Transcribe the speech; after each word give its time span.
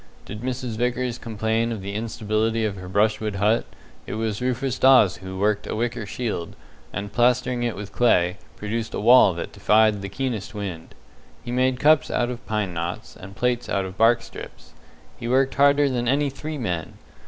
Did 0.25 0.41
Mrs. 0.41 0.77
Vickers 0.77 1.19
complain 1.19 1.71
of 1.71 1.83
the 1.83 1.93
instability 1.93 2.65
of 2.65 2.75
her 2.75 2.87
brushwood 2.89 3.35
hut, 3.35 3.65
it 4.07 4.15
was 4.15 4.41
Rufus 4.41 4.79
Dawes 4.79 5.17
who 5.17 5.37
worked 5.37 5.67
a 5.67 5.75
wicker 5.75 6.07
shield, 6.07 6.55
and 6.91 7.13
plastering 7.13 7.61
it 7.61 7.75
with 7.75 7.91
clay, 7.91 8.37
produced 8.55 8.95
a 8.95 8.99
wall 8.99 9.35
that 9.35 9.51
defied 9.51 10.01
the 10.01 10.09
keenest 10.09 10.55
wind. 10.55 10.95
He 11.45 11.51
made 11.51 11.79
cups 11.79 12.09
out 12.09 12.31
of 12.31 12.43
pine 12.47 12.73
knots, 12.73 13.15
and 13.15 13.35
plates 13.35 13.69
out 13.69 13.85
of 13.85 13.95
bark 13.95 14.23
strips. 14.23 14.73
He 15.17 15.27
worked 15.27 15.53
harder 15.53 15.87
than 15.87 16.07
any 16.07 16.31
three 16.31 16.57
men. 16.57 16.93